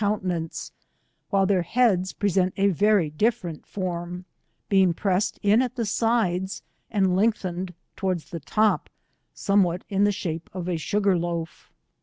countenance, 0.01 0.71
while 1.29 1.45
their 1.45 1.61
heads 1.61 2.11
present 2.11 2.51
a 2.57 2.69
very 2.69 3.11
diffe 3.11 3.43
tent 3.43 3.67
form, 3.67 4.25
being 4.67 4.95
pressed 4.95 5.37
in 5.43 5.61
at 5.61 5.75
the 5.75 5.85
sides 5.85 6.63
and 6.89 7.15
length 7.15 7.43
ened 7.43 7.71
towards 7.95 8.31
the 8.31 8.39
top, 8.39 8.89
somewhat 9.35 9.83
in 9.89 10.03
the 10.03 10.11
shape 10.11 10.49
of 10.53 10.67
a 10.67 10.75
sugar 10.75 11.15
loaf. 11.15 11.69